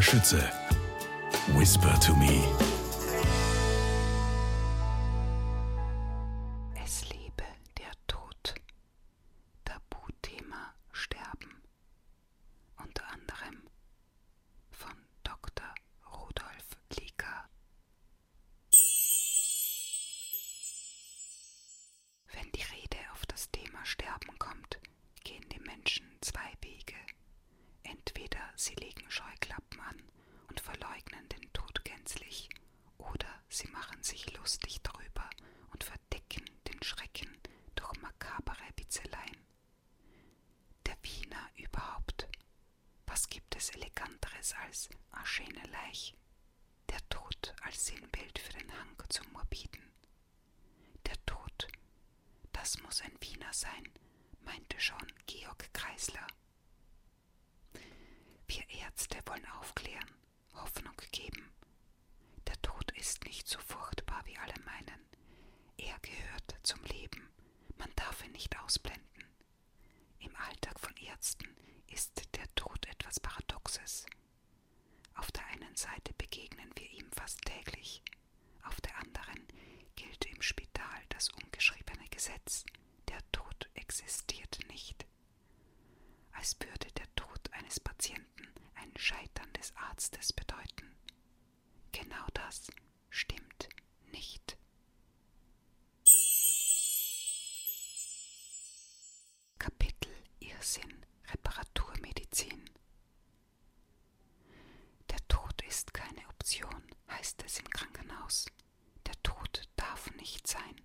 Schütze. 0.00 0.42
Whisper 1.54 1.96
to 2.00 2.14
me. 2.16 2.75
Sie 28.56 28.74
legen 28.74 29.08
Scheuklappen 29.10 29.80
an 29.80 30.02
und 30.48 30.60
verleugnen 30.60 31.28
den 31.28 31.52
Tod 31.52 31.84
gänzlich, 31.84 32.48
oder 32.98 33.28
sie 33.48 33.68
machen 33.68 34.02
sich 34.02 34.32
lustig 34.36 34.80
darüber 34.82 35.28
und 35.72 35.84
verdecken 35.84 36.44
den 36.68 36.82
Schrecken 36.82 37.30
durch 37.74 37.92
makabere 38.00 38.64
Witzeleien. 38.76 39.46
Der 40.86 40.96
Wiener 41.02 41.50
überhaupt. 41.56 42.26
Was 43.06 43.28
gibt 43.28 43.54
es 43.56 43.70
eleganteres 43.70 44.54
als 44.64 44.88
Aschene 45.10 45.62
Leich? 45.70 46.14
Der 46.88 47.06
Tod 47.08 47.54
als 47.62 47.86
Sinnbild 47.86 48.38
für 48.38 48.52
den 48.52 48.72
Hang 48.72 48.96
zum 49.08 49.30
Morbiden. 49.32 49.82
Der 51.06 51.16
Tod, 51.26 51.68
das 52.52 52.80
muss 52.82 53.00
ein 53.02 53.16
Wiener 53.20 53.52
sein, 53.52 53.88
meinte 54.44 54.80
schon 54.80 55.06
Georg 55.26 55.72
Kreisler. 55.72 56.26
Wir 58.48 58.68
Ärzte 58.70 59.18
wollen 59.26 59.46
aufklären, 59.58 60.10
Hoffnung 60.54 60.96
geben. 61.12 61.50
Der 62.46 62.60
Tod 62.62 62.90
ist 62.92 63.24
nicht 63.24 63.46
so 63.48 63.58
furchtbar, 63.60 64.22
wie 64.26 64.36
alle 64.38 64.54
meinen. 64.64 65.00
Er 65.76 65.98
gehört 66.00 66.56
zum 66.62 66.82
Leben. 66.84 67.28
Man 67.78 67.90
darf 67.96 68.24
ihn 68.24 68.32
nicht 68.32 68.58
ausblenden. 68.60 69.24
Im 70.20 70.34
Alltag 70.36 70.78
von 70.80 70.96
Ärzten 70.96 71.48
ist 71.88 72.22
der 72.36 72.52
Tod 72.54 72.86
etwas 72.86 73.20
Paradoxes. 73.20 74.06
Auf 75.14 75.30
der 75.32 75.46
einen 75.46 75.74
Seite 75.76 76.12
begegnen 76.14 76.70
wir 76.76 76.90
ihm 76.90 77.10
fast 77.12 77.40
täglich, 77.44 78.02
auf 78.62 78.80
der 78.80 78.96
anderen 78.98 79.46
gilt 79.96 80.24
im 80.26 80.42
Spital 80.42 81.02
das 81.08 81.30
ungeschriebene 81.30 82.08
Gesetz, 82.10 82.64
der 83.08 83.18
Tod 83.32 83.68
existiert 83.74 84.58
nicht. 84.68 85.05
Als 86.38 86.56
würde 86.60 86.90
der 86.92 87.14
Tod 87.16 87.52
eines 87.52 87.80
Patienten 87.80 88.48
ein 88.74 88.92
Scheitern 88.96 89.52
des 89.54 89.74
Arztes 89.76 90.32
bedeuten. 90.32 90.94
Genau 91.92 92.26
das 92.34 92.68
stimmt 93.10 93.68
nicht. 94.12 94.56
Kapitel 99.58 100.12
Irrsinn 100.40 101.04
Reparaturmedizin 101.32 102.70
Der 105.10 105.28
Tod 105.28 105.62
ist 105.62 105.92
keine 105.94 106.26
Option, 106.28 106.82
heißt 107.08 107.42
es 107.44 107.58
im 107.58 107.68
Krankenhaus. 107.70 108.46
Der 109.06 109.20
Tod 109.22 109.62
darf 109.76 110.10
nicht 110.16 110.46
sein. 110.46 110.80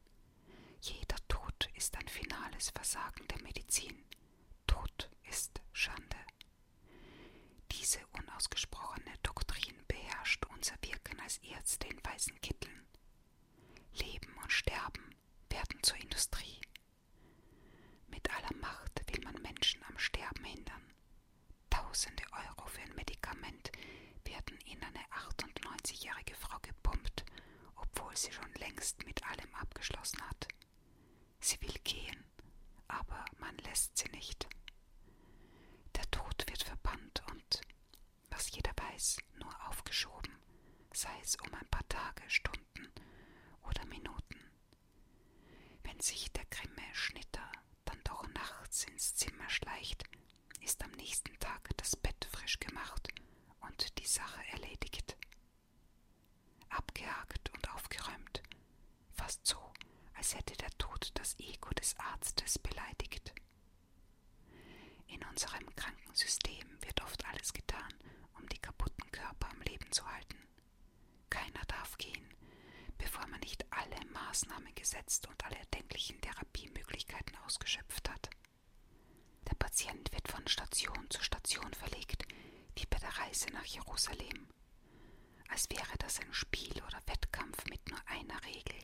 Jeder 0.81 1.17
Tod 1.27 1.69
ist 1.75 1.95
ein 1.97 2.07
finales 2.07 2.69
Versagen 2.71 3.27
der 3.27 3.41
Medizin. 3.43 4.03
Ist 5.31 5.61
Schande. 5.71 6.17
Diese 7.71 7.99
unausgesprochene 8.07 9.13
Doktrin 9.23 9.75
beherrscht 9.87 10.45
unser 10.47 10.75
Wirken 10.81 11.17
als 11.21 11.37
Ärzte 11.37 11.87
in 11.87 12.03
weißen 12.03 12.39
Kitteln. 12.41 12.85
Leben 13.93 14.35
und 14.43 14.51
Sterben 14.51 15.15
werden 15.49 15.81
zur 15.83 15.95
Industrie. 15.97 16.59
Mit 18.07 18.29
aller 18.29 18.53
Macht 18.57 19.01
will 19.09 19.23
man 19.23 19.41
Menschen 19.41 19.81
am 19.85 19.97
Sterben 19.97 20.43
hindern. 20.43 20.93
Tausende 21.69 22.23
Euro 22.33 22.67
für 22.67 22.81
ein 22.81 22.95
Medikament 22.95 23.71
werden 24.25 24.57
in 24.65 24.83
eine 24.83 25.03
98-jährige 25.29 26.35
Frau 26.35 26.57
gepumpt, 26.61 27.23
obwohl 27.75 28.15
sie 28.17 28.31
schon 28.33 28.53
längst 28.55 29.05
mit 29.05 29.23
allem 29.25 29.53
abgeschlossen 29.55 30.21
hat. 30.29 30.47
Sie 31.39 31.59
will 31.61 31.75
gehen, 31.83 32.23
aber 32.87 33.23
man 33.39 33.57
lässt 33.59 33.97
sie 33.97 34.09
nicht. 34.09 34.47
Der 35.95 36.09
Tod 36.11 36.45
wird 36.47 36.63
verbannt 36.63 37.21
und, 37.31 37.61
was 38.29 38.51
jeder 38.51 38.71
weiß, 38.77 39.17
nur 39.39 39.67
aufgeschoben, 39.67 40.35
sei 40.93 41.11
es 41.21 41.35
um 41.37 41.53
ein 41.53 41.67
paar 41.69 41.87
Tage, 41.89 42.23
Stunden 42.29 42.91
oder 43.63 43.85
Minuten. 43.85 44.39
Wenn 45.83 45.99
sich 45.99 46.31
der 46.31 46.45
grimme 46.45 46.83
Schnitter 46.93 47.51
dann 47.85 47.99
doch 48.03 48.27
nachts 48.29 48.83
ins 48.85 49.15
Zimmer 49.15 49.49
schleicht, 49.49 50.03
ist 50.61 50.83
am 50.83 50.91
nächsten 50.91 51.37
Tag 51.39 51.69
das 51.77 51.95
Bett 51.95 52.25
frisch 52.31 52.59
gemacht 52.59 53.09
und 53.61 53.97
die 53.99 54.07
Sache 54.07 54.41
erledigt. 54.51 55.17
Abgehakt 56.69 57.49
und 57.53 57.69
aufgeräumt, 57.73 58.41
fast 59.13 59.45
so, 59.45 59.73
hätte 60.35 60.55
der 60.57 60.69
Tod 60.77 61.11
das 61.15 61.37
Ego 61.39 61.69
des 61.71 61.97
Arztes 61.97 62.59
beleidigt. 62.59 63.33
In 65.07 65.23
unserem 65.25 65.73
Krankensystem 65.75 66.67
wird 66.81 67.01
oft 67.01 67.25
alles 67.25 67.53
getan, 67.53 67.93
um 68.37 68.47
die 68.49 68.57
kaputten 68.59 69.09
Körper 69.11 69.49
am 69.49 69.61
Leben 69.61 69.91
zu 69.91 70.05
halten. 70.09 70.37
Keiner 71.29 71.63
darf 71.67 71.97
gehen, 71.97 72.27
bevor 72.97 73.25
man 73.27 73.39
nicht 73.41 73.65
alle 73.71 74.05
Maßnahmen 74.11 74.73
gesetzt 74.75 75.27
und 75.27 75.43
alle 75.45 75.57
erdenklichen 75.57 76.19
Therapiemöglichkeiten 76.21 77.35
ausgeschöpft 77.45 78.09
hat. 78.09 78.29
Der 79.49 79.55
Patient 79.55 80.11
wird 80.11 80.27
von 80.27 80.47
Station 80.47 81.09
zu 81.09 81.21
Station 81.23 81.73
verlegt, 81.73 82.23
wie 82.75 82.85
bei 82.85 82.97
der 82.99 83.17
Reise 83.17 83.47
nach 83.51 83.65
Jerusalem. 83.65 84.47
Als 85.49 85.69
wäre 85.69 85.97
das 85.99 86.19
ein 86.19 86.33
Spiel 86.33 86.81
oder 86.83 86.99
Wettkampf 87.07 87.65
mit 87.65 87.89
nur 87.89 87.99
einer 88.07 88.41
Regel. 88.45 88.79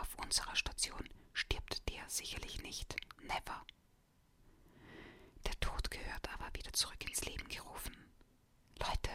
Auf 0.00 0.14
unserer 0.24 0.56
Station 0.56 1.08
stirbt 1.34 1.86
der 1.90 2.08
sicherlich 2.08 2.62
nicht. 2.62 2.96
Never. 3.22 3.66
Der 5.46 5.58
Tod 5.60 5.90
gehört 5.90 6.28
aber 6.32 6.48
wieder 6.54 6.72
zurück 6.72 7.04
ins 7.06 7.24
Leben 7.26 7.46
gerufen. 7.48 7.94
Leute, 8.78 9.10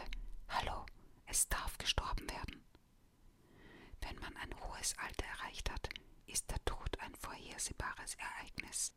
hallo, 0.48 0.86
es 1.26 1.48
darf 1.48 1.76
gestorben 1.78 2.30
werden. 2.30 2.64
Wenn 4.00 4.16
man 4.20 4.36
ein 4.36 4.54
hohes 4.60 4.96
Alter 4.98 5.26
erreicht 5.26 5.70
hat, 5.70 5.88
ist 6.26 6.48
der 6.50 6.64
Tod 6.64 6.98
ein 7.00 7.14
vorhersehbares 7.16 8.14
Ereignis. 8.14 8.94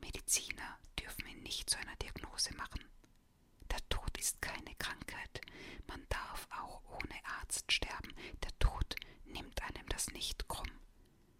Mediziner 0.00 0.78
dürfen 1.00 1.26
ihn 1.26 1.42
nicht 1.42 1.68
zu 1.68 1.78
einer 1.78 1.96
Diagnose 1.96 2.54
machen. 2.54 2.84
Ist 4.18 4.40
keine 4.42 4.74
Krankheit. 4.76 5.40
Man 5.86 6.04
darf 6.08 6.48
auch 6.50 6.82
ohne 6.90 7.14
Arzt 7.40 7.70
sterben. 7.70 8.12
Der 8.42 8.58
Tod 8.58 8.96
nimmt 9.24 9.62
einem 9.62 9.86
das 9.88 10.08
nicht 10.10 10.48
krumm. 10.48 10.70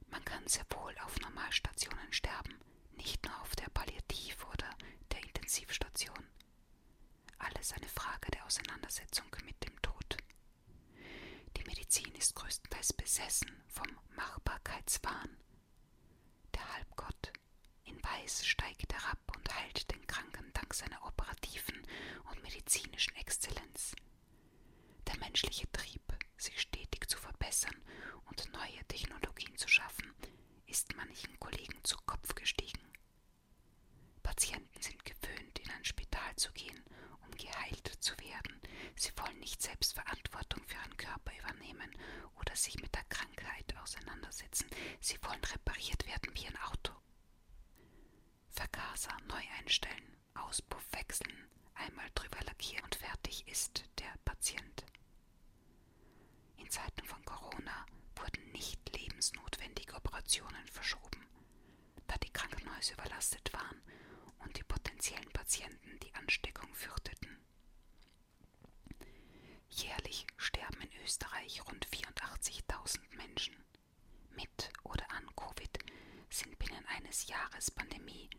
Man 0.08 0.24
kann 0.24 0.46
sehr 0.46 0.64
wohl 0.70 0.94
auf 1.04 1.18
Normalstationen 1.20 2.12
sterben, 2.12 2.58
nicht 2.96 3.24
nur 3.24 3.40
auf 3.40 3.54
der 3.56 3.68
Palliativ- 3.70 4.44
oder 4.52 4.70
der 5.12 5.22
Intensivstation. 5.24 6.26
Alles 7.38 7.72
eine 7.72 7.88
Frage 7.88 8.30
der 8.32 8.44
Auseinandersetzung 8.46 9.26
mit 9.44 9.62
dem 9.64 9.80
Tod. 9.82 10.16
Die 11.56 11.64
Medizin 11.64 12.14
ist 12.14 12.34
größtenteils 12.34 12.92
besessen 12.92 13.50
vom 13.68 13.88
Machbarkeitswahn. 14.14 15.36
Der 16.54 16.74
Halbgott 16.74 17.15
Weiß 18.06 18.46
steigt 18.46 18.92
herab 18.92 19.18
und 19.36 19.54
heilt 19.54 19.90
den 19.90 20.06
Kranken 20.06 20.52
dank 20.52 20.72
seiner 20.74 21.04
operativen 21.04 21.80
und 22.30 22.42
medizinischen 22.42 23.14
Exzellenz. 23.16 23.94
Der 25.06 25.18
menschliche 25.18 25.70
Trieb, 25.72 26.02
sich 26.36 26.60
stetig 26.60 27.08
zu 27.08 27.18
verbessern 27.18 27.74
und 28.26 28.52
neue 28.52 28.84
Technologien 28.88 29.56
zu 29.56 29.68
schaffen, 29.68 30.12
ist 30.66 30.94
manchen 30.96 31.38
Kollegen 31.40 31.82
zu 31.84 31.96
Kopf 32.06 32.34
gestiegen. 32.34 32.80
Patienten 34.22 34.80
sind 34.82 35.04
gewöhnt, 35.04 35.58
in 35.58 35.70
ein 35.70 35.84
Spital 35.84 36.36
zu 36.36 36.52
gehen, 36.52 36.84
um 37.24 37.30
geheilt 37.32 37.90
zu 38.00 38.16
werden. 38.18 38.60
Sie 38.96 39.10
wollen 39.16 39.38
nicht 39.40 39.62
selbst 39.62 39.94
Verantwortung 39.94 40.62
für 40.66 40.76
ihren 40.76 40.96
Körper 40.96 41.32
übernehmen 41.38 41.90
oder 42.40 42.54
sich 42.54 42.76
mit 42.80 42.94
der 42.94 43.04
Krankheit 43.04 43.74
auseinandersetzen. 43.82 44.68
Sie 45.00 45.18
wollen 45.22 45.42
repariert 45.44 46.06
werden 46.06 46.30
wie 46.34 46.46
ein 46.46 46.56
Auto. 46.58 46.92
Vergaser 48.56 49.16
neu 49.28 49.42
einstellen, 49.58 50.16
Auspuff 50.34 50.84
wechseln, 50.92 51.48
einmal 51.74 52.08
drüber 52.14 52.40
lackieren 52.44 52.84
und 52.84 52.94
fertig 52.94 53.46
ist 53.48 53.84
der 53.98 54.12
Patient. 54.24 54.84
In 56.56 56.70
Zeiten 56.70 57.04
von 57.04 57.22
Corona 57.24 57.86
wurden 58.16 58.50
nicht 58.52 58.80
lebensnotwendige 58.96 59.94
Operationen 59.94 60.66
verschoben, 60.68 61.26
da 62.06 62.16
die 62.18 62.32
Krankenhäuser 62.32 62.94
überlastet 62.94 63.52
waren 63.52 63.82
und 64.38 64.56
die 64.56 64.64
potenziellen 64.64 65.30
Patienten 65.32 65.98
die 66.00 66.14
Ansteckung 66.14 66.72
fürchteten. 66.74 67.38
Jährlich 69.68 70.26
sterben 70.38 70.80
in 70.80 71.02
Österreich 71.04 71.64
rund 71.66 71.86
84.000 71.88 73.00
Menschen. 73.16 73.54
Mit 74.30 74.70
oder 74.84 75.10
an 75.10 75.26
Covid 75.36 75.78
sind 76.30 76.58
binnen 76.58 76.84
eines 76.86 77.26
Jahres 77.26 77.70
Pandemie 77.70 78.30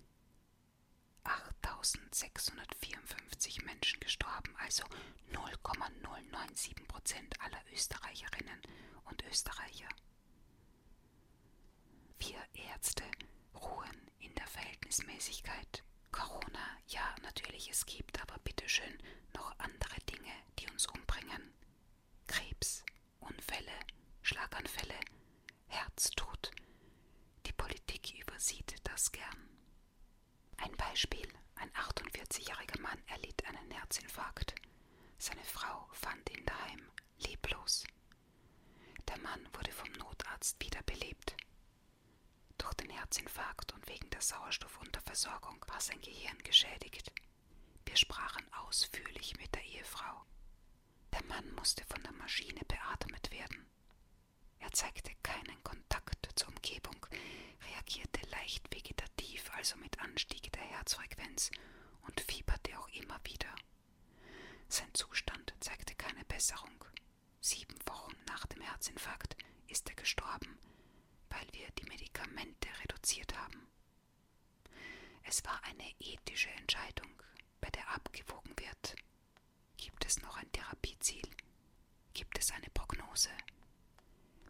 8.654 1.28 3.64
Menschen 3.66 4.00
gestorben, 4.00 4.56
also 4.58 4.84
0,097 5.32 6.88
Prozent 6.88 7.40
aller 7.42 7.62
Österreicherinnen 7.74 8.62
und 9.06 9.24
Österreicher. 9.30 9.90
Wir 12.20 12.40
Ärzte 12.54 13.04
ruhen 13.54 14.12
in 14.20 14.34
der 14.36 14.48
Verhältnismäßigkeit. 14.48 15.84
Corona, 16.12 16.78
ja, 16.88 17.16
natürlich, 17.22 17.70
es 17.70 17.86
gibt 17.86 18.22
aber 18.22 18.38
bitteschön 18.40 18.98
noch 19.36 19.54
andere 19.60 20.00
Dinge, 20.10 20.32
die 20.60 20.68
uns 20.70 20.88
umbringen. 20.88 21.54
Krebs, 22.28 22.84
Unfälle, 23.20 23.72
Schlaganfälle, 24.22 24.96
Herztod. 25.68 26.52
Die 27.46 27.54
Politik 27.54 28.20
übersieht 28.20 28.76
das 28.84 29.12
gern. 29.12 29.57
Ein 30.58 30.76
Beispiel. 30.78 31.28
Ein 31.56 31.72
48-jähriger 31.72 32.80
Mann 32.82 33.02
erlitt 33.08 33.44
einen 33.46 33.72
Herzinfarkt. 33.72 34.54
Seine 35.18 35.44
Frau 35.44 35.88
fand 35.94 36.30
ihn 36.30 36.46
daheim, 36.46 36.92
leblos. 37.20 37.84
Der 39.08 39.18
Mann 39.20 39.48
wurde 39.54 39.72
vom 39.72 39.92
Notarzt 39.94 40.62
wiederbelebt. 40.64 41.36
Durch 42.58 42.74
den 42.76 42.90
Herzinfarkt 42.90 43.74
und 43.74 43.88
wegen 43.88 44.10
der 44.10 44.22
Sauerstoffunterversorgung 44.22 45.64
war 45.68 45.80
sein 45.80 46.02
Gehirn 46.02 46.38
geschädigt. 46.40 47.12
Wir 47.86 47.96
sprachen 47.96 48.46
ausführlich 48.54 49.38
mit 49.38 49.54
der 49.56 49.64
Ehefrau. 49.64 50.26
Der 51.14 51.24
Mann 51.26 51.52
musste 51.56 51.84
von 51.86 52.02
der 52.04 52.12
Maschine 52.14 52.62
beatmet 52.68 53.32
werden. 53.32 53.66
Er 54.60 54.72
zeigte 54.72 55.12
keinen 55.24 55.64
Kontakt 55.64 56.30
zur 56.36 56.50
Umgebung, 56.50 57.06
reagierte 57.62 58.26
leicht 58.30 58.74
vegetativ, 58.74 59.50
also 59.56 59.78
mit 59.78 60.00
Anstieg 60.00 60.52
der 60.52 60.70
Herzfrequenz, 60.88 61.52
und 62.04 62.22
fieberte 62.22 62.80
auch 62.80 62.88
immer 62.94 63.20
wieder. 63.26 63.54
Sein 64.70 64.88
Zustand 64.94 65.54
zeigte 65.60 65.94
keine 65.96 66.24
Besserung. 66.24 66.82
Sieben 67.42 67.76
Wochen 67.86 68.16
nach 68.28 68.46
dem 68.46 68.62
Herzinfarkt 68.62 69.36
ist 69.68 69.90
er 69.90 69.96
gestorben, 69.96 70.58
weil 71.30 71.46
wir 71.52 71.70
die 71.72 71.90
Medikamente 71.90 72.70
reduziert 72.84 73.38
haben. 73.38 73.68
Es 75.24 75.44
war 75.44 75.62
eine 75.66 75.92
ethische 76.00 76.52
Entscheidung, 76.52 77.12
bei 77.60 77.70
der 77.72 77.90
abgewogen 77.94 78.58
wird. 78.58 78.96
Gibt 79.76 80.06
es 80.06 80.22
noch 80.22 80.38
ein 80.38 80.50
Therapieziel? 80.54 81.30
Gibt 82.14 82.40
es 82.40 82.52
eine 82.52 82.70
Prognose? 82.70 83.32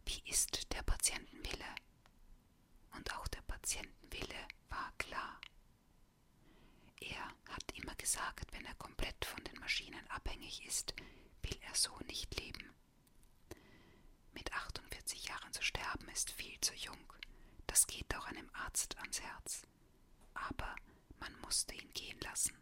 Wie 0.05 0.21
ist 0.29 0.71
der 0.71 0.83
Patientenwille? 0.83 1.73
Und 2.91 3.11
auch 3.15 3.27
der 3.27 3.41
Patientenwille 3.41 4.47
war 4.69 4.93
klar. 4.99 5.41
Er 6.99 7.53
hat 7.53 7.71
immer 7.75 7.95
gesagt, 7.95 8.51
wenn 8.53 8.65
er 8.65 8.73
komplett 8.75 9.23
von 9.25 9.43
den 9.43 9.59
Maschinen 9.59 10.05
abhängig 10.09 10.65
ist, 10.65 10.93
will 11.41 11.57
er 11.61 11.75
so 11.75 11.95
nicht 12.07 12.39
leben. 12.39 12.73
Mit 14.33 14.51
48 14.51 15.25
Jahren 15.27 15.53
zu 15.53 15.61
sterben 15.61 16.07
ist 16.09 16.31
viel 16.31 16.59
zu 16.61 16.73
jung. 16.73 17.13
Das 17.67 17.87
geht 17.87 18.06
auch 18.17 18.25
einem 18.27 18.49
Arzt 18.53 18.97
ans 18.97 19.21
Herz. 19.21 19.61
Aber 20.33 20.75
man 21.19 21.39
musste 21.41 21.75
ihn 21.75 21.91
gehen 21.93 22.19
lassen. 22.21 22.55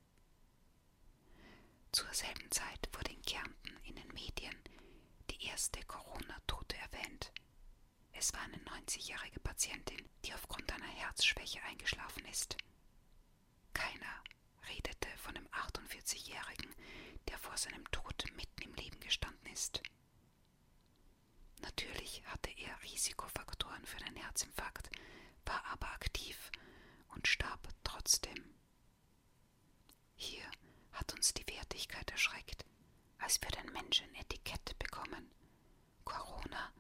Zur 1.91 2.13
selben 2.13 2.49
Zeit 2.51 2.89
wurde 2.93 3.11
in 3.11 3.21
Kärnten 3.21 3.77
in 3.83 3.95
den 3.95 4.07
Medien 4.09 4.55
die 5.29 5.45
erste 5.45 5.81
Corona-Tote 5.83 6.75
erwähnt. 6.77 7.31
Es 8.13 8.33
war 8.33 8.41
eine 8.41 8.57
90-jährige 8.57 9.39
Patientin, 9.39 10.09
die 10.25 10.33
aufgrund 10.33 10.71
einer 10.71 10.85
Herzschwäche 10.85 11.61
eingeschlafen 11.63 12.25
ist. 12.25 12.57
Keiner 13.73 14.23
redete 14.69 15.07
von 15.17 15.35
dem 15.35 15.47
48-Jährigen, 15.49 16.73
der 17.27 17.37
vor 17.37 17.57
seinem 17.57 17.89
Tod 17.91 18.25
mitten 18.35 18.61
im 18.63 18.73
Leben 18.75 18.99
gestanden 18.99 19.47
ist. 19.51 19.81
Natürlich 21.61 22.23
hatte 22.27 22.51
er 22.57 22.81
Risikofaktoren 22.83 23.85
für 23.85 23.97
einen 24.05 24.15
Herzinfarkt, 24.17 24.89
war 25.45 25.63
aber 25.71 25.87
aktiv 25.93 26.51
und 27.09 27.27
starb 27.27 27.67
trotzdem. 27.83 28.55
Hier 30.15 30.45
hat 30.93 31.13
uns 31.13 31.33
die 31.33 31.47
Wertigkeit 31.47 32.09
erschreckt, 32.11 32.65
als 33.19 33.41
wir 33.41 33.49
den 33.51 33.71
Menschen 33.73 34.13
Etikett 34.15 34.77
bekommen. 34.79 35.31
Corona, 36.03 36.71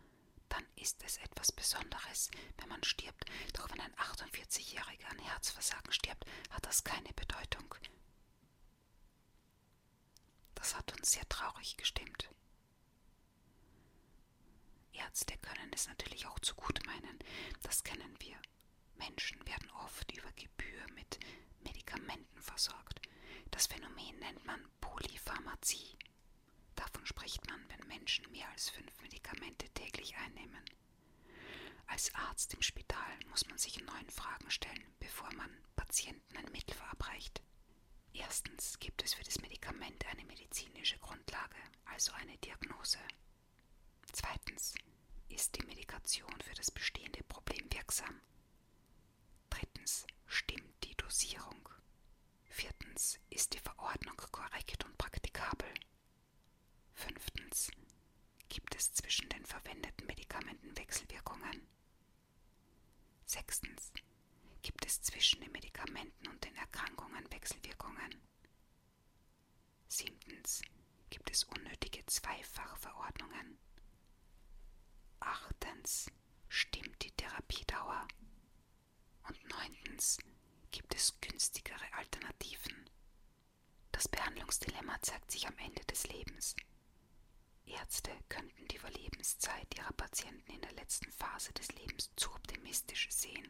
dann 0.49 0.65
ist 0.75 1.03
es 1.03 1.17
etwas 1.17 1.51
Besonderes, 1.51 2.29
wenn 2.57 2.69
man 2.69 2.83
stirbt, 2.83 3.25
doch 3.53 3.69
wenn 3.71 3.81
ein 3.81 3.93
48-Jähriger 3.95 5.07
an 5.09 5.19
Herzversagen 5.19 5.91
stirbt, 5.91 6.25
hat 6.51 6.65
das 6.65 6.83
keine 6.83 7.11
Bedeutung. 7.13 7.75
Das 10.55 10.75
hat 10.75 10.93
uns 10.97 11.11
sehr 11.11 11.27
traurig 11.29 11.77
gestimmt. 11.77 12.29
Ärzte 14.93 15.37
können 15.39 15.71
es 15.73 15.87
natürlich 15.87 16.25
auch 16.27 16.39
zu 16.39 16.55
gut 16.55 16.79
meinen, 16.85 17.19
das 17.63 17.83
kennen 17.83 18.15
wir. 18.19 18.37
Menschen 18.97 19.45
werden 19.45 19.69
oft 19.83 20.11
über 20.11 20.31
Gebühr 20.33 20.85
mit 20.93 21.19
Medikamenten 21.63 22.41
versorgt. 22.41 23.01
Das 23.51 23.67
Phänomen 23.67 24.17
nennt 24.19 24.45
man 24.45 24.61
Polypharmazie. 24.81 25.97
Davon 26.75 27.05
spricht 27.05 27.45
man, 27.47 27.61
wenn 27.69 27.87
Menschen 27.87 28.29
mehr 28.31 28.49
als 28.49 28.69
fünf 28.69 29.01
Medikamente 29.01 29.69
täglich 29.69 30.15
einnehmen. 30.17 30.63
Als 31.87 32.13
Arzt 32.15 32.53
im 32.53 32.61
Spital 32.61 33.19
muss 33.29 33.47
man 33.47 33.57
sich 33.57 33.79
neun 33.81 34.09
Fragen 34.09 34.49
stellen, 34.49 34.83
bevor 34.99 35.31
man 35.33 35.49
Patienten 35.75 36.37
ein 36.37 36.51
Mittel 36.51 36.73
verabreicht. 36.75 37.41
Erstens 38.13 38.79
gibt 38.79 39.03
es 39.03 39.13
für 39.13 39.23
das 39.23 39.39
Medikament 39.41 40.05
eine 40.07 40.25
medizinische 40.25 40.97
Grundlage, 40.99 41.57
also 41.85 42.11
eine 42.13 42.37
Diagnose. 42.39 42.99
Zweitens 44.11 44.73
ist 45.29 45.55
die 45.57 45.65
Medikation 45.65 46.33
für 46.41 46.55
das 46.55 46.71
bestehende 46.71 47.23
Problem 47.23 47.65
wirksam. 47.71 48.21
Drittens 49.85 50.07
stimmt 50.25 50.83
die 50.83 50.95
Dosierung. 50.97 51.69
Viertens 52.49 53.19
ist 53.29 53.53
die 53.53 53.59
Verordnung 53.59 54.17
korrekt 54.31 54.83
und 54.83 54.97
praktikabel. 54.97 55.71
Fünftens 56.95 57.69
gibt 58.49 58.73
es 58.73 58.93
zwischen 58.95 59.29
den 59.29 59.45
verwendeten 59.45 60.07
Medikamenten 60.07 60.75
Wechselwirkungen. 60.75 61.67
Sechstens 63.27 63.93
gibt 64.63 64.83
es 64.87 65.03
zwischen 65.03 65.41
den 65.41 65.51
Medikamenten 65.51 66.29
und 66.29 66.43
den 66.43 66.55
Erkrankungen 66.55 67.31
Wechselwirkungen. 67.31 68.23
Siebtens 69.87 70.63
gibt 71.11 71.29
es 71.29 71.43
unnötige 71.43 72.03
Zweifachverordnungen. 72.07 73.59
Achtens 75.19 76.07
stimmt 76.49 77.03
die 77.03 77.11
Therapiedauer. 77.11 78.07
Neuntens 79.95 80.17
gibt 80.71 80.93
es 80.93 81.21
günstigere 81.21 81.93
Alternativen. 81.93 82.89
Das 83.93 84.09
Behandlungsdilemma 84.09 85.01
zeigt 85.01 85.31
sich 85.31 85.47
am 85.47 85.57
Ende 85.57 85.85
des 85.85 86.05
Lebens. 86.09 86.53
Ärzte 87.65 88.11
könnten 88.27 88.67
die 88.67 88.75
Überlebenszeit 88.75 89.73
ihrer 89.73 89.93
Patienten 89.93 90.51
in 90.51 90.59
der 90.59 90.73
letzten 90.73 91.09
Phase 91.13 91.53
des 91.53 91.69
Lebens 91.75 92.11
zu 92.17 92.29
optimistisch 92.33 93.09
sehen, 93.09 93.49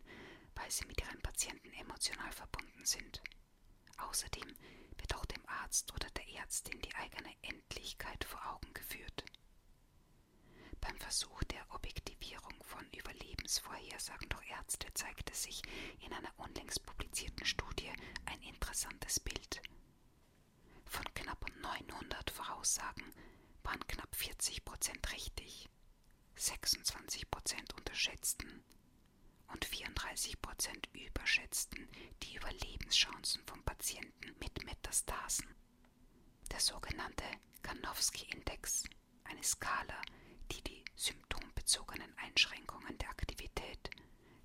weil 0.54 0.70
sie 0.70 0.86
mit 0.86 1.02
ihren 1.02 1.20
Patienten 1.24 1.74
emotional 1.74 2.32
verbunden 2.32 2.86
sind. 2.86 3.24
Außerdem 3.98 4.56
wird 4.98 5.16
auch 5.16 5.26
dem 5.26 5.44
Arzt 5.48 5.92
oder 5.94 6.12
der 6.12 6.28
Ärztin 6.36 6.80
die 6.82 6.94
eigene 6.94 7.34
Endlichkeit 7.42 8.24
vor 8.24 8.46
Augen 8.54 8.72
geführt. 8.76 9.26
Beim 10.80 10.98
Versuch 11.00 11.44
der 11.46 11.66
Objektivierung 11.74 12.64
von 12.64 12.88
Überlebensvorhersagen 13.56 14.28
durch 14.30 14.50
Ärzte 14.50 14.94
zeigte 14.94 15.34
sich 15.34 15.62
in 16.02 16.12
einer 16.12 16.32
unlängst 16.38 16.86
publizierten 16.86 17.46
Studie 17.46 17.92
ein 18.26 18.42
interessantes 18.42 19.20
Bild. 19.20 19.62
Von 20.86 21.06
knapp 21.14 21.46
900 21.62 22.32
Voraussagen 22.32 23.14
waren 23.64 23.80
knapp 23.88 24.14
40 24.14 24.66
Prozent 24.66 25.12
richtig, 25.14 25.70
26 26.36 27.32
Prozent 27.32 27.74
unterschätzten 27.76 28.64
und 29.48 29.64
34 29.64 30.42
Prozent 30.42 30.90
überschätzten 30.94 31.88
die 32.24 32.36
Überlebenschancen 32.36 33.42
von 33.46 33.64
Patienten 33.64 34.36
mit 34.40 34.66
Metastasen. 34.66 35.48
Der 36.52 36.60
sogenannte 36.60 37.24
Karnowski-Index, 37.62 38.84
eine 39.24 39.44
Skala, 39.44 40.02
die 40.52 40.62
die 40.62 40.84
bezogenen 41.66 42.16
Einschränkungen 42.20 42.96
der 43.00 43.10
Aktivität, 43.10 43.90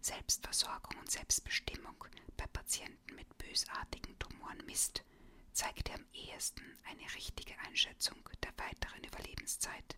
Selbstversorgung 0.00 0.98
und 0.98 1.10
Selbstbestimmung 1.10 2.02
bei 2.38 2.46
Patienten 2.46 3.14
mit 3.14 3.36
bösartigen 3.36 4.18
Tumoren 4.18 4.64
misst, 4.64 5.04
zeigte 5.52 5.92
am 5.92 6.06
ehesten 6.14 6.64
eine 6.84 7.14
richtige 7.14 7.52
Einschätzung 7.68 8.16
der 8.42 8.52
weiteren 8.56 9.04
Überlebenszeit, 9.04 9.96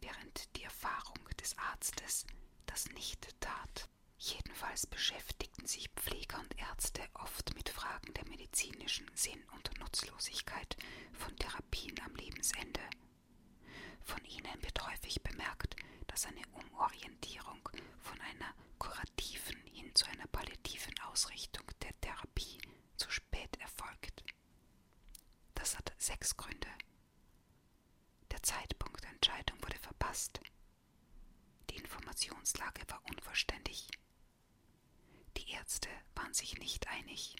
während 0.00 0.56
die 0.56 0.62
Erfahrung 0.62 1.18
des 1.38 1.58
Arztes 1.58 2.24
das 2.64 2.88
nicht 2.92 3.38
tat. 3.40 3.90
Jedenfalls 4.16 4.86
beschäftigten 4.86 5.66
sich 5.66 5.90
Pfleger 5.90 6.40
und 6.40 6.58
Ärzte 6.58 7.02
oft 7.12 7.54
mit 7.54 7.68
Fragen 7.68 8.14
der 8.14 8.26
medizinischen 8.30 9.10
Sinn 9.14 9.44
und 9.54 9.78
Nutzlosigkeit 9.78 10.74
von 11.12 11.36
Therapien 11.36 12.00
am 12.00 12.14
Lebensende. 12.16 12.80
Von 14.04 14.24
ihnen 14.24 14.62
wird 14.62 14.86
häufig 14.90 15.22
bemerkt, 15.22 15.76
seine 16.18 16.42
Umorientierung 16.52 17.68
von 18.00 18.20
einer 18.20 18.52
kurativen 18.78 19.56
hin 19.66 19.94
zu 19.94 20.04
einer 20.06 20.26
palliativen 20.26 20.98
Ausrichtung 21.00 21.64
der 21.82 21.98
Therapie 22.00 22.60
zu 22.96 23.08
spät 23.10 23.56
erfolgt. 23.60 24.24
Das 25.54 25.78
hat 25.78 25.92
sechs 25.98 26.36
Gründe. 26.36 26.68
Der 28.32 28.42
Zeitpunkt 28.42 29.02
der 29.04 29.10
Entscheidung 29.10 29.62
wurde 29.62 29.78
verpasst. 29.78 30.40
Die 31.70 31.76
Informationslage 31.76 32.82
war 32.88 33.00
unvollständig. 33.10 33.88
Die 35.36 35.50
Ärzte 35.52 35.88
waren 36.16 36.34
sich 36.34 36.58
nicht 36.58 36.88
einig. 36.88 37.36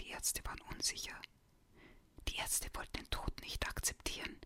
Die 0.00 0.10
Ärzte 0.10 0.44
waren 0.44 0.60
unsicher. 0.72 1.20
Die 2.28 2.36
Ärzte 2.36 2.70
wollten 2.74 2.98
den 2.98 3.10
Tod 3.10 3.40
nicht 3.40 3.66
akzeptieren. 3.68 4.40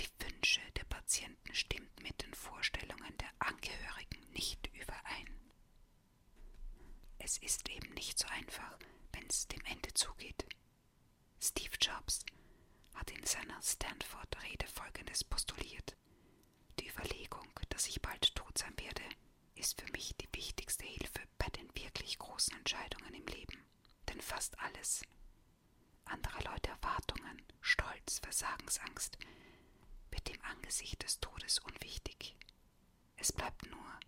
Die 0.00 0.08
Wünsche 0.20 0.60
der 0.76 0.84
Patienten 0.84 1.54
stimmten 1.54 2.02
mit 2.02 2.22
den 2.22 2.34
Vorstellungen 2.34 3.16
der 3.18 3.30
Angehörigen 3.38 4.20
nicht 4.32 4.68
überein. 4.74 5.28
Es 7.18 7.38
ist 7.38 7.68
eben 7.68 7.92
nicht 7.94 8.18
so 8.18 8.26
einfach, 8.28 8.78
wenn 9.12 9.26
es 9.26 9.46
dem 9.48 9.64
Ende 9.64 9.92
zugeht. 9.94 10.44
Steve 11.40 11.76
Jobs 11.80 12.24
hat 12.94 13.10
in 13.10 13.24
seiner 13.24 13.60
Stanford-Rede 13.62 14.66
Folgendes 14.66 15.24
postuliert. 15.24 15.96
Die 16.80 16.88
Überlegung, 16.88 17.48
dass 17.68 17.86
ich 17.86 18.00
bald 18.02 18.34
tot 18.34 18.58
sein 18.58 18.74
werde, 18.78 19.02
ist 19.54 19.80
für 19.80 19.90
mich 19.92 20.14
die 20.16 20.28
wichtigste 20.34 20.84
Hilfe 20.84 21.20
bei 21.38 21.48
den 21.50 21.68
wirklich 21.74 22.18
großen 22.18 22.56
Entscheidungen 22.56 23.14
im 23.14 23.26
Leben. 23.26 23.58
Denn 24.08 24.20
fast 24.20 24.58
alles, 24.60 25.02
andere 26.04 26.42
Leute 26.44 26.70
Erwartungen, 26.70 27.42
Stolz, 27.60 28.18
Versagensangst, 28.20 29.18
wird 30.12 30.28
im 30.30 30.42
Angesicht 30.44 31.02
des 31.02 31.20
Todes 31.20 31.58
unwichtig. 31.60 32.36
Es 33.16 33.32
bleibt 33.32 33.66
nur, 33.70 34.00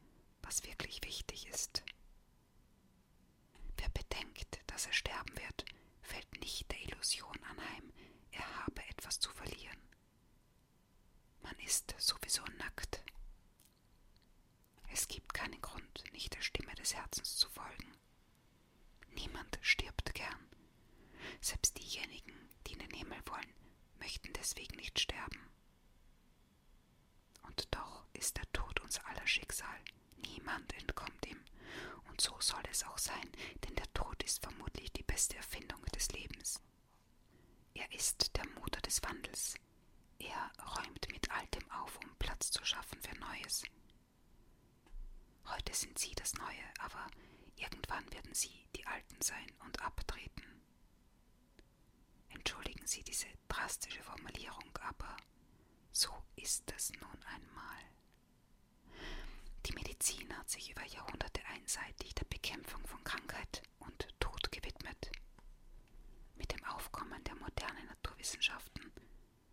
was 0.42 0.64
wirklich 0.64 1.02
wichtig 1.04 1.46
ist. 1.49 1.82
Wer 3.76 3.88
bedenkt, 3.90 4.61
dass 4.66 4.87
er 4.87 4.92
sterben 4.92 5.37
wird, 5.37 5.64
fällt 6.02 6.40
nicht 6.40 6.70
der 6.70 6.80
Illusion 6.82 7.38
anheim, 7.44 7.92
er 8.32 8.64
habe 8.66 8.82
etwas 8.88 9.18
zu 9.20 9.30
verlieren. 9.30 9.80
Man 11.42 11.56
ist 11.61 11.94
sowieso 11.99 12.42
nackt. 12.58 13.02
Es 14.92 15.08
gibt 15.08 15.34
keinen 15.34 15.61
Grund, 15.61 16.04
nicht 16.12 16.34
der 16.34 16.42
Stimme 16.42 16.75
des 16.76 16.94
Herzens 16.94 17.37
zu 17.37 17.49
folgen. 17.50 17.92
Niemand 19.14 19.58
stirbt 19.61 20.14
gern. 20.14 20.49
Selbst 21.40 21.76
diejenigen, 21.78 22.49
die 22.66 22.73
in 22.75 22.78
den 22.80 22.90
Himmel 22.94 23.18
wollen, 23.26 23.54
möchten 23.99 24.32
deswegen 24.34 24.76
nicht 24.76 24.99
sterben. 25.00 25.40
Und 27.56 27.68
doch 27.70 28.04
ist 28.14 28.37
der 28.37 28.50
Tod 28.52 28.80
unser 28.80 29.06
aller 29.08 29.26
Schicksal. 29.26 29.78
Niemand 30.26 30.73
entkommt 30.75 31.25
ihm. 31.26 31.38
Und 32.08 32.20
so 32.20 32.34
soll 32.40 32.62
es 32.70 32.82
auch 32.84 32.99
sein, 32.99 33.30
denn 33.64 33.75
der 33.76 33.92
Tod 33.94 34.20
ist 34.25 34.42
vermutlich 34.42 34.92
die 34.92 35.04
beste 35.04 35.37
Erfindung 35.37 35.80
des 35.94 36.11
Lebens. 36.11 36.61
Er 37.75 37.90
ist 37.92 38.37
der 38.37 38.46
Motor 38.50 38.80
des 38.82 39.02
Wandels. 39.04 39.54
Er 40.18 40.50
räumt 40.76 41.06
mit 41.12 41.30
Altem 41.30 41.70
auf, 41.70 41.96
um 41.99 42.16
Platz 42.18 42.50
zu 42.50 42.64
schaffen 42.64 43.00
für 43.00 43.14
Neues. 43.18 43.62
Heute 45.46 45.75
sind 45.75 45.99
Sie 45.99 46.14
das 46.14 46.34
Neue, 46.34 46.64
aber 46.80 47.06
irgendwann 47.56 48.11
werden 48.12 48.34
Sie 48.34 48.66
die 48.75 48.87
Alten 48.87 49.20
sein 49.20 49.52
und 49.64 49.80
abtreten. 49.82 50.42
Entschuldigen 52.30 52.87
Sie 52.87 53.02
diese 53.04 53.26
drastische 53.49 54.02
Formulierung, 54.02 54.76
aber 54.80 55.16
so 55.95 56.11
ist 56.35 56.71
es 56.77 56.91
nun 57.01 57.23
einmal. 57.25 57.79
Die 59.65 59.73
Medizin 59.73 60.37
hat 60.37 60.51
sich 60.51 60.71
über 60.73 60.85
Jahrhunderte 60.85 61.41
einseitig 61.47 62.15
der 62.17 62.25
Bekämpfung 62.25 62.85
von 62.87 63.03
Krankheit 63.05 63.63
und 63.79 64.09
Tod 64.19 64.51
gewidmet. 64.51 65.13
Mit 66.35 66.53
dem 66.53 66.65
Aufkommen 66.65 67.23
der 67.23 67.37
modernen 67.37 67.87
Naturwissenschaften 67.87 68.93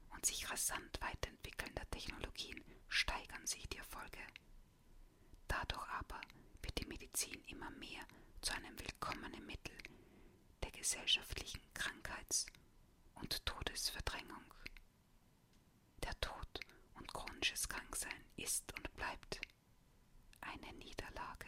und 0.10 0.26
sich 0.26 0.50
rasant 0.50 1.00
weiterentwickelnder 1.00 1.90
Technologien 1.92 2.64
steigern 2.90 3.46
sich 3.46 3.70
die 3.70 3.78
Erfolge. 3.78 4.20
Dadurch 5.48 5.88
aber 5.92 6.20
wird 6.64 6.80
die 6.80 6.88
Medizin 6.88 7.40
immer 7.46 7.70
mehr 7.72 8.02
zu 8.42 8.54
einem 8.54 8.78
willkommenen 8.80 9.46
Mittel 9.46 9.78
der 10.64 10.72
gesellschaftlichen 10.72 11.62
Krankheits- 11.76 12.48
und 13.14 13.46
Todesverdrängung. 13.46 14.44
Der 16.04 16.20
Tod 16.20 16.60
und 16.96 17.12
chronisches 17.14 17.68
Kranksein 17.70 18.24
ist 18.36 18.72
und 18.78 18.94
bleibt 18.96 19.40
eine 20.42 20.74
Niederlage. 20.78 21.48